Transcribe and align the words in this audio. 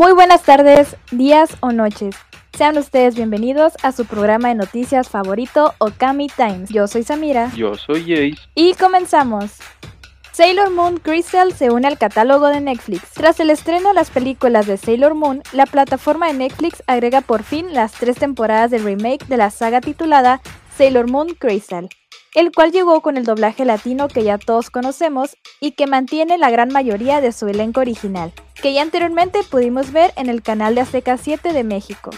Muy 0.00 0.14
buenas 0.14 0.44
tardes, 0.44 0.96
días 1.10 1.58
o 1.60 1.72
noches. 1.72 2.16
Sean 2.56 2.78
ustedes 2.78 3.16
bienvenidos 3.16 3.74
a 3.82 3.92
su 3.92 4.06
programa 4.06 4.48
de 4.48 4.54
noticias 4.54 5.10
favorito 5.10 5.74
Okami 5.76 6.28
Times. 6.28 6.70
Yo 6.70 6.86
soy 6.86 7.02
Samira. 7.02 7.52
Yo 7.54 7.74
soy 7.74 8.00
Jace. 8.00 8.48
Y 8.54 8.72
comenzamos. 8.76 9.58
Sailor 10.32 10.70
Moon 10.70 10.96
Crystal 10.96 11.52
se 11.52 11.70
une 11.70 11.86
al 11.86 11.98
catálogo 11.98 12.46
de 12.46 12.62
Netflix. 12.62 13.10
Tras 13.12 13.40
el 13.40 13.50
estreno 13.50 13.88
de 13.88 13.94
las 13.94 14.08
películas 14.08 14.66
de 14.66 14.78
Sailor 14.78 15.14
Moon, 15.14 15.42
la 15.52 15.66
plataforma 15.66 16.28
de 16.28 16.32
Netflix 16.32 16.82
agrega 16.86 17.20
por 17.20 17.42
fin 17.42 17.74
las 17.74 17.92
tres 17.92 18.16
temporadas 18.16 18.70
del 18.70 18.84
remake 18.84 19.26
de 19.26 19.36
la 19.36 19.50
saga 19.50 19.82
titulada 19.82 20.40
Sailor 20.78 21.10
Moon 21.10 21.34
Crystal, 21.38 21.90
el 22.34 22.52
cual 22.52 22.72
llegó 22.72 23.00
con 23.00 23.16
el 23.16 23.24
doblaje 23.24 23.64
latino 23.64 24.08
que 24.08 24.22
ya 24.22 24.38
todos 24.38 24.70
conocemos 24.70 25.36
y 25.60 25.72
que 25.72 25.86
mantiene 25.86 26.38
la 26.38 26.50
gran 26.50 26.72
mayoría 26.72 27.20
de 27.20 27.32
su 27.32 27.48
elenco 27.48 27.80
original, 27.80 28.32
que 28.62 28.72
ya 28.72 28.82
anteriormente 28.82 29.40
pudimos 29.42 29.92
ver 29.92 30.12
en 30.16 30.28
el 30.28 30.42
canal 30.42 30.74
de 30.74 30.82
Azteca 30.82 31.16
7 31.16 31.52
de 31.52 31.64
México. 31.64 32.10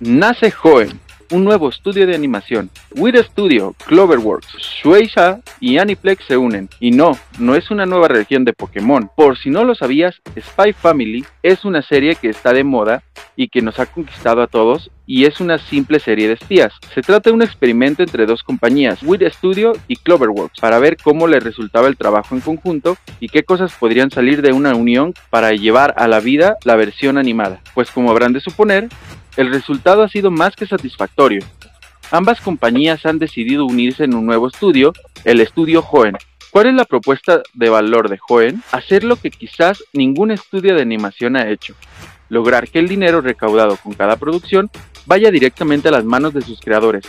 Nace 0.00 0.50
Joen, 0.50 1.00
un 1.30 1.44
nuevo 1.44 1.68
estudio 1.68 2.06
de 2.06 2.14
animación. 2.14 2.70
Weird 2.96 3.24
Studio, 3.26 3.74
Cloverworks, 3.86 4.48
Shueisha 4.82 5.40
y 5.60 5.78
Aniplex 5.78 6.24
se 6.26 6.36
unen. 6.36 6.68
Y 6.78 6.92
no, 6.92 7.18
no 7.38 7.54
es 7.54 7.70
una 7.70 7.86
nueva 7.86 8.08
región 8.08 8.44
de 8.44 8.52
Pokémon. 8.52 9.10
Por 9.16 9.36
si 9.38 9.50
no 9.50 9.64
lo 9.64 9.74
sabías, 9.74 10.20
Spy 10.38 10.72
Family 10.72 11.24
es 11.42 11.64
una 11.64 11.82
serie 11.82 12.14
que 12.14 12.28
está 12.28 12.52
de 12.52 12.64
moda 12.64 13.02
y 13.34 13.48
que 13.48 13.62
nos 13.62 13.78
ha 13.78 13.86
conquistado 13.86 14.42
a 14.42 14.46
todos 14.46 14.90
y 15.06 15.24
es 15.24 15.40
una 15.40 15.58
simple 15.58 15.98
serie 16.00 16.28
de 16.28 16.34
espías. 16.34 16.72
Se 16.94 17.02
trata 17.02 17.30
de 17.30 17.34
un 17.34 17.42
experimento 17.42 18.02
entre 18.02 18.26
dos 18.26 18.42
compañías, 18.42 19.02
Weird 19.02 19.32
Studio 19.32 19.72
y 19.88 19.96
Cloverworks, 19.96 20.60
para 20.60 20.78
ver 20.78 20.96
cómo 21.02 21.26
le 21.26 21.40
resultaba 21.40 21.88
el 21.88 21.96
trabajo 21.96 22.34
en 22.34 22.40
conjunto 22.40 22.96
y 23.18 23.28
qué 23.28 23.42
cosas 23.42 23.72
podrían 23.72 24.10
salir 24.10 24.42
de 24.42 24.52
una 24.52 24.74
unión 24.74 25.14
para 25.30 25.52
llevar 25.52 25.94
a 25.96 26.06
la 26.08 26.20
vida 26.20 26.56
la 26.64 26.76
versión 26.76 27.16
animada. 27.16 27.60
Pues 27.74 27.90
como 27.90 28.10
habrán 28.10 28.32
de 28.32 28.40
suponer, 28.40 28.88
el 29.36 29.50
resultado 29.50 30.02
ha 30.02 30.08
sido 30.08 30.30
más 30.30 30.56
que 30.56 30.66
satisfactorio. 30.66 31.42
Ambas 32.10 32.40
compañías 32.40 33.04
han 33.04 33.18
decidido 33.18 33.66
unirse 33.66 34.04
en 34.04 34.14
un 34.14 34.24
nuevo 34.24 34.48
estudio, 34.48 34.94
el 35.24 35.40
estudio 35.40 35.82
Joen. 35.82 36.16
¿Cuál 36.50 36.68
es 36.68 36.74
la 36.74 36.86
propuesta 36.86 37.42
de 37.52 37.68
valor 37.68 38.08
de 38.08 38.16
Joen? 38.16 38.62
Hacer 38.72 39.04
lo 39.04 39.16
que 39.16 39.30
quizás 39.30 39.84
ningún 39.92 40.30
estudio 40.30 40.74
de 40.74 40.80
animación 40.80 41.36
ha 41.36 41.50
hecho. 41.50 41.74
Lograr 42.30 42.68
que 42.68 42.78
el 42.78 42.88
dinero 42.88 43.20
recaudado 43.20 43.76
con 43.76 43.92
cada 43.92 44.16
producción 44.16 44.70
vaya 45.04 45.30
directamente 45.30 45.88
a 45.88 45.92
las 45.92 46.04
manos 46.04 46.32
de 46.32 46.40
sus 46.40 46.60
creadores. 46.60 47.04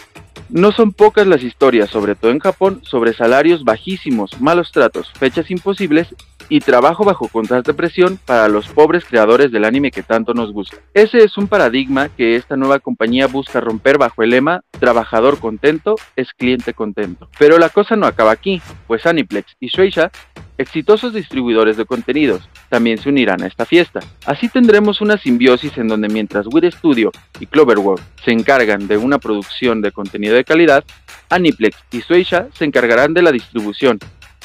No 0.50 0.74
son 0.74 0.92
pocas 0.92 1.26
las 1.28 1.44
historias, 1.44 1.90
sobre 1.90 2.16
todo 2.16 2.32
en 2.32 2.40
Japón, 2.40 2.82
sobre 2.84 3.14
salarios 3.14 3.64
bajísimos, 3.64 4.42
malos 4.42 4.74
tratos, 4.74 5.12
fechas 5.18 5.50
imposibles 5.50 6.14
y 6.50 6.60
trabajo 6.60 7.06
bajo 7.06 7.28
constante 7.28 7.74
presión 7.74 8.20
para 8.26 8.50
los 8.50 8.68
pobres 8.68 9.06
creadores 9.06 9.52
del 9.52 9.66
anime 9.66 9.92
que 9.92 10.04
tanto 10.04 10.34
nos 10.34 10.52
gusta. 10.52 10.78
Ese 10.94 11.20
es 11.24 11.38
un 11.38 11.48
paradigma 11.48 12.10
que 12.10 12.36
esta 12.36 12.58
nueva 12.58 12.80
compañía 12.80 13.28
busca 13.28 13.62
romper 13.62 13.98
bajo 13.98 14.24
el 14.24 14.32
lema 14.32 14.62
trabajador 14.80 15.40
contento 15.40 15.96
es 16.16 16.34
cliente 16.34 16.74
contento. 16.74 17.30
Pero 17.38 17.58
la 17.58 17.70
cosa 17.70 17.96
no 17.96 18.08
acaba 18.08 18.32
aquí, 18.32 18.62
pues 18.88 19.06
Aniplex 19.06 19.56
y 19.60 19.68
Shueisha, 19.68 20.12
exitosos 20.58 21.14
distribuidores 21.14 21.78
de 21.78 21.86
contenidos, 21.86 22.50
también 22.70 22.98
se 22.98 23.10
unirán 23.10 23.44
a 23.44 23.48
esta 23.48 23.66
fiesta. 23.66 24.00
Así 24.26 24.50
tendremos 24.50 25.02
una 25.02 25.18
simbiosis 25.18 25.78
en 25.78 25.88
donde 25.88 26.10
mientras 26.10 26.48
Weird 26.48 26.74
Studio 26.74 27.12
y 27.40 27.46
Cloverworld 27.46 28.04
se 28.24 28.32
encargan 28.32 28.88
de 28.88 28.98
una 28.98 29.20
producción 29.20 29.82
de 29.82 29.92
contenido 29.92 30.36
de 30.36 30.44
calidad, 30.44 30.84
Aniplex 31.30 31.78
y 31.92 32.00
Shueisha 32.00 32.48
se 32.54 32.66
encargarán 32.66 33.14
de 33.14 33.22
la 33.22 33.32
distribución 33.32 34.00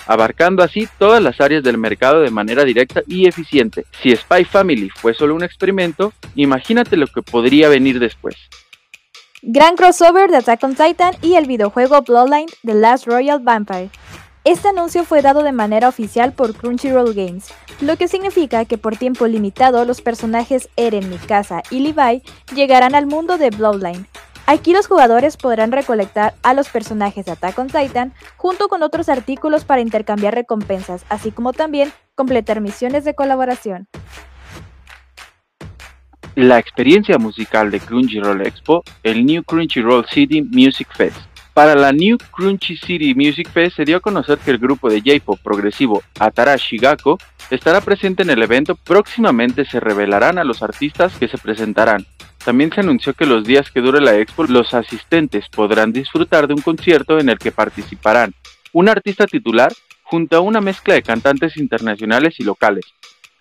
abarcando 0.06 0.62
así 0.62 0.88
todas 0.98 1.22
las 1.22 1.40
áreas 1.40 1.62
del 1.62 1.78
mercado 1.78 2.20
de 2.20 2.30
manera 2.30 2.64
directa 2.64 3.02
y 3.06 3.26
eficiente. 3.26 3.84
Si 4.02 4.14
Spy 4.14 4.44
Family 4.44 4.90
fue 4.90 5.14
solo 5.14 5.34
un 5.34 5.44
experimento, 5.44 6.12
imagínate 6.34 6.96
lo 6.96 7.06
que 7.06 7.22
podría 7.22 7.68
venir 7.68 7.98
después. 7.98 8.36
Gran 9.42 9.76
crossover 9.76 10.30
de 10.30 10.38
Attack 10.38 10.64
on 10.64 10.74
Titan 10.74 11.14
y 11.20 11.34
el 11.34 11.46
videojuego 11.46 12.00
Bloodline 12.02 12.48
The 12.64 12.74
Last 12.74 13.06
Royal 13.06 13.40
Vampire. 13.40 13.90
Este 14.44 14.68
anuncio 14.68 15.04
fue 15.04 15.22
dado 15.22 15.42
de 15.42 15.52
manera 15.52 15.88
oficial 15.88 16.32
por 16.32 16.54
Crunchyroll 16.54 17.14
Games, 17.14 17.46
lo 17.80 17.96
que 17.96 18.08
significa 18.08 18.66
que 18.66 18.76
por 18.76 18.96
tiempo 18.96 19.26
limitado 19.26 19.84
los 19.86 20.02
personajes 20.02 20.68
Eren, 20.76 21.08
Mikasa 21.08 21.62
y 21.70 21.80
Levi 21.80 22.22
llegarán 22.54 22.94
al 22.94 23.06
mundo 23.06 23.38
de 23.38 23.50
Bloodline, 23.50 24.06
Aquí 24.46 24.74
los 24.74 24.86
jugadores 24.86 25.38
podrán 25.38 25.72
recolectar 25.72 26.34
a 26.42 26.52
los 26.52 26.68
personajes 26.68 27.24
de 27.24 27.32
Attack 27.32 27.58
on 27.58 27.68
Titan 27.68 28.12
junto 28.36 28.68
con 28.68 28.82
otros 28.82 29.08
artículos 29.08 29.64
para 29.64 29.80
intercambiar 29.80 30.34
recompensas, 30.34 31.06
así 31.08 31.30
como 31.30 31.54
también 31.54 31.92
completar 32.14 32.60
misiones 32.60 33.04
de 33.04 33.14
colaboración. 33.14 33.88
La 36.34 36.58
experiencia 36.58 37.16
musical 37.16 37.70
de 37.70 37.80
Crunchyroll 37.80 38.44
Expo, 38.46 38.82
el 39.02 39.24
New 39.24 39.44
Crunchyroll 39.44 40.04
City 40.06 40.42
Music 40.42 40.88
Fest. 40.94 41.16
Para 41.54 41.76
la 41.76 41.92
New 41.92 42.18
Crunchy 42.32 42.76
City 42.76 43.14
Music 43.14 43.48
Fest 43.50 43.76
se 43.76 43.84
dio 43.84 43.98
a 43.98 44.00
conocer 44.00 44.38
que 44.38 44.50
el 44.50 44.58
grupo 44.58 44.90
de 44.90 45.00
J-pop 45.00 45.38
progresivo 45.42 46.02
Atarashi 46.18 46.76
Gakko 46.76 47.18
estará 47.50 47.80
presente 47.80 48.24
en 48.24 48.30
el 48.30 48.42
evento. 48.42 48.74
Próximamente 48.74 49.64
se 49.64 49.78
revelarán 49.78 50.38
a 50.38 50.44
los 50.44 50.62
artistas 50.62 51.16
que 51.16 51.28
se 51.28 51.38
presentarán. 51.38 52.04
También 52.44 52.70
se 52.72 52.80
anunció 52.80 53.14
que 53.14 53.24
los 53.24 53.44
días 53.44 53.70
que 53.70 53.80
dure 53.80 54.00
la 54.00 54.16
expo 54.18 54.44
los 54.44 54.74
asistentes 54.74 55.48
podrán 55.48 55.92
disfrutar 55.92 56.46
de 56.46 56.54
un 56.54 56.60
concierto 56.60 57.18
en 57.18 57.30
el 57.30 57.38
que 57.38 57.52
participarán 57.52 58.34
un 58.72 58.88
artista 58.88 59.26
titular 59.26 59.72
junto 60.02 60.36
a 60.36 60.40
una 60.40 60.60
mezcla 60.60 60.94
de 60.94 61.02
cantantes 61.02 61.56
internacionales 61.56 62.34
y 62.38 62.44
locales. 62.44 62.84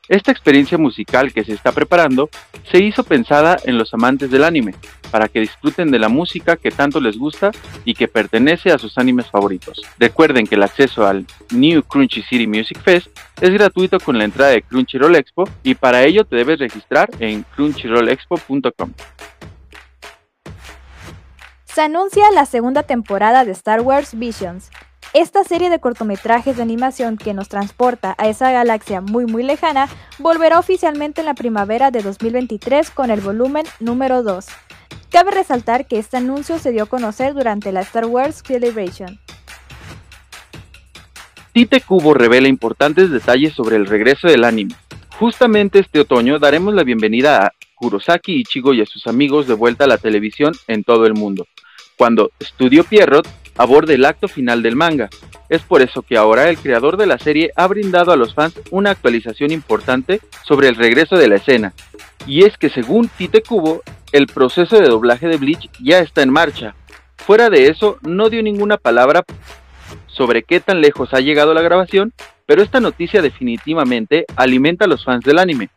Esta 0.09 0.31
experiencia 0.31 0.77
musical 0.77 1.31
que 1.31 1.45
se 1.45 1.53
está 1.53 1.71
preparando 1.71 2.29
se 2.69 2.83
hizo 2.83 3.05
pensada 3.05 3.57
en 3.63 3.77
los 3.77 3.93
amantes 3.93 4.29
del 4.29 4.43
anime, 4.43 4.75
para 5.11 5.29
que 5.29 5.39
disfruten 5.39 5.91
de 5.91 5.99
la 5.99 6.09
música 6.09 6.57
que 6.57 6.71
tanto 6.71 6.99
les 6.99 7.17
gusta 7.17 7.51
y 7.85 7.93
que 7.93 8.09
pertenece 8.09 8.71
a 8.71 8.77
sus 8.77 8.97
animes 8.97 9.27
favoritos. 9.27 9.81
Recuerden 9.97 10.45
que 10.45 10.55
el 10.55 10.63
acceso 10.63 11.07
al 11.07 11.25
New 11.51 11.83
Crunchy 11.83 12.21
City 12.23 12.47
Music 12.47 12.81
Fest 12.81 13.07
es 13.39 13.49
gratuito 13.51 13.97
con 13.99 14.17
la 14.17 14.25
entrada 14.25 14.51
de 14.51 14.61
Crunchyroll 14.61 15.15
Expo 15.15 15.47
y 15.63 15.75
para 15.75 16.03
ello 16.03 16.25
te 16.25 16.35
debes 16.35 16.59
registrar 16.59 17.09
en 17.19 17.45
crunchyrollexpo.com. 17.55 18.91
Se 21.63 21.81
anuncia 21.81 22.29
la 22.31 22.45
segunda 22.45 22.83
temporada 22.83 23.45
de 23.45 23.51
Star 23.51 23.81
Wars 23.81 24.17
Visions, 24.19 24.69
esta 25.13 25.44
serie 25.44 25.69
de 25.69 25.79
cortometrajes 25.79 26.57
de 26.57 26.63
animación 26.63 27.18
que 27.18 27.35
nos 27.35 27.47
transporta 27.47 28.16
a 28.18 28.28
esa 28.28 28.51
galaxia 28.51 29.00
muy 29.00 29.28
muy 29.28 29.44
lejana 29.44 29.88
volverá 30.18 30.57
oficialmente 30.57 31.22
en 31.22 31.28
la 31.28 31.35
primavera 31.35 31.91
de 31.91 32.01
2023 32.01 32.90
con 32.90 33.12
el 33.12 33.22
volumen 33.22 33.66
número 33.79 34.24
2. 34.24 34.47
Cabe 35.12 35.31
resaltar 35.31 35.85
que 35.85 36.00
este 36.00 36.18
anuncio 36.18 36.57
se 36.57 36.72
dio 36.72 36.84
a 36.84 36.88
conocer 36.88 37.35
durante 37.35 37.72
la 37.72 37.81
Star 37.81 38.06
Wars 38.07 38.41
Celebration. 38.44 39.19
Tite 41.51 41.81
Kubo 41.81 42.16
revela 42.16 42.47
importantes 42.47 43.12
detalles 43.12 43.53
sobre 43.53 43.75
el 43.75 43.85
regreso 43.85 44.28
del 44.28 44.44
anime. 44.44 44.74
Justamente 45.19 45.78
este 45.78 46.00
otoño 46.00 46.40
daremos 46.40 46.74
la 46.74 46.84
bienvenida 46.84 47.45
a 47.45 47.51
Kurosaki 47.75 48.34
Ichigo 48.40 48.74
y 48.74 48.81
a 48.81 48.88
sus 48.88 49.06
amigos 49.06 49.45
de 49.45 49.53
vuelta 49.53 49.84
a 49.84 49.88
la 49.88 50.00
televisión 50.00 50.53
en 50.68 50.84
todo 50.84 51.06
el 51.06 51.13
mundo, 51.13 51.45
cuando 51.95 52.31
Studio 52.41 52.84
Pierrot 52.84 53.28
aborde 53.57 53.95
el 53.95 54.05
acto 54.05 54.27
final 54.27 54.61
del 54.63 54.75
manga. 54.75 55.09
Es 55.49 55.61
por 55.61 55.81
eso 55.81 56.01
que 56.01 56.17
ahora 56.17 56.49
el 56.49 56.57
creador 56.57 56.97
de 56.97 57.05
la 57.05 57.17
serie 57.17 57.51
ha 57.55 57.67
brindado 57.67 58.11
a 58.11 58.15
los 58.15 58.33
fans 58.33 58.59
una 58.71 58.91
actualización 58.91 59.51
importante 59.51 60.21
sobre 60.43 60.67
el 60.67 60.75
regreso 60.75 61.15
de 61.15 61.27
la 61.27 61.35
escena. 61.35 61.73
Y 62.25 62.43
es 62.45 62.57
que 62.57 62.69
según 62.69 63.09
Tite 63.09 63.43
Kubo, 63.43 63.83
el 64.11 64.27
proceso 64.27 64.79
de 64.79 64.87
doblaje 64.87 65.27
de 65.27 65.37
Bleach 65.37 65.69
ya 65.81 65.99
está 65.99 66.21
en 66.21 66.31
marcha. 66.31 66.75
Fuera 67.17 67.49
de 67.49 67.67
eso, 67.67 67.97
no 68.01 68.29
dio 68.29 68.41
ninguna 68.41 68.77
palabra 68.77 69.23
sobre 70.07 70.43
qué 70.43 70.59
tan 70.59 70.81
lejos 70.81 71.13
ha 71.13 71.19
llegado 71.19 71.53
la 71.53 71.61
grabación, 71.61 72.13
pero 72.45 72.61
esta 72.61 72.79
noticia 72.79 73.21
definitivamente 73.21 74.25
alimenta 74.35 74.85
a 74.85 74.88
los 74.88 75.03
fans 75.03 75.23
del 75.23 75.39
anime 75.39 75.69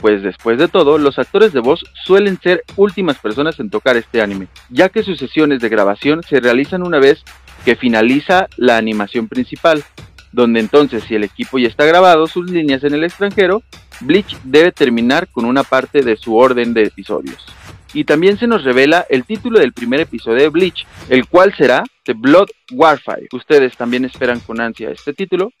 pues 0.00 0.22
después 0.22 0.58
de 0.58 0.68
todo, 0.68 0.98
los 0.98 1.18
actores 1.18 1.52
de 1.52 1.60
voz 1.60 1.84
suelen 2.04 2.38
ser 2.40 2.64
últimas 2.76 3.18
personas 3.18 3.60
en 3.60 3.70
tocar 3.70 3.96
este 3.96 4.22
anime, 4.22 4.48
ya 4.70 4.88
que 4.88 5.02
sus 5.02 5.18
sesiones 5.18 5.60
de 5.60 5.68
grabación 5.68 6.22
se 6.22 6.40
realizan 6.40 6.82
una 6.82 6.98
vez 6.98 7.22
que 7.64 7.76
finaliza 7.76 8.48
la 8.56 8.76
animación 8.78 9.28
principal, 9.28 9.84
donde 10.32 10.60
entonces 10.60 11.04
si 11.04 11.14
el 11.14 11.24
equipo 11.24 11.58
ya 11.58 11.68
está 11.68 11.84
grabado 11.84 12.26
sus 12.26 12.50
líneas 12.50 12.84
en 12.84 12.94
el 12.94 13.04
extranjero, 13.04 13.62
Bleach 14.00 14.38
debe 14.44 14.72
terminar 14.72 15.28
con 15.28 15.44
una 15.44 15.62
parte 15.62 16.02
de 16.02 16.16
su 16.16 16.36
orden 16.36 16.72
de 16.72 16.84
episodios. 16.84 17.44
Y 17.92 18.04
también 18.04 18.38
se 18.38 18.46
nos 18.46 18.62
revela 18.62 19.04
el 19.10 19.24
título 19.24 19.58
del 19.58 19.72
primer 19.72 20.00
episodio 20.00 20.38
de 20.38 20.48
Bleach, 20.48 20.86
el 21.08 21.26
cual 21.26 21.52
será 21.56 21.82
The 22.04 22.12
Blood 22.12 22.48
Warfare. 22.72 23.26
Ustedes 23.32 23.76
también 23.76 24.04
esperan 24.04 24.38
con 24.40 24.60
ansia 24.60 24.90
este 24.90 25.12
título, 25.12 25.52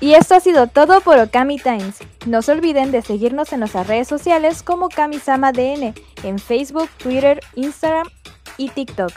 y 0.00 0.14
esto 0.14 0.34
ha 0.34 0.40
sido 0.40 0.66
todo 0.66 1.00
por 1.00 1.18
Okami 1.18 1.58
Times. 1.58 1.98
No 2.26 2.42
se 2.42 2.52
olviden 2.52 2.90
de 2.90 3.02
seguirnos 3.02 3.52
en 3.52 3.60
nuestras 3.60 3.86
redes 3.86 4.08
sociales 4.08 4.62
como 4.62 4.88
Kamisama 4.88 5.52
DN 5.52 5.94
en 6.22 6.38
Facebook, 6.38 6.88
Twitter, 6.98 7.40
Instagram 7.54 8.06
y 8.58 8.68
TikTok. 8.68 9.12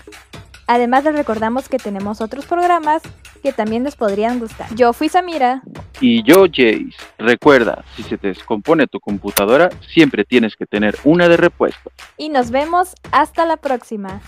Además 0.68 1.04
les 1.04 1.16
recordamos 1.16 1.68
que 1.68 1.80
tenemos 1.80 2.22
otros 2.22 2.46
programas 2.46 3.02
que 3.42 3.52
también 3.52 3.84
les 3.84 3.96
podrían 3.96 4.40
gustar. 4.40 4.74
Yo 4.76 4.94
fui 4.94 5.10
Samira. 5.10 5.64
Y 6.00 6.24
yo, 6.24 6.46
Jace. 6.46 6.92
Recuerda, 7.18 7.84
si 7.96 8.04
se 8.04 8.18
te 8.18 8.28
descompone 8.28 8.86
tu 8.86 9.00
computadora, 9.00 9.70
siempre 9.92 10.26
tienes 10.26 10.56
que 10.56 10.66
tener 10.66 10.96
una 11.04 11.28
de 11.28 11.38
repuesto. 11.38 11.92
Y 12.18 12.30
nos 12.30 12.52
vemos 12.52 12.94
hasta 13.12 13.46
la 13.46 13.58
próxima. 13.58 14.22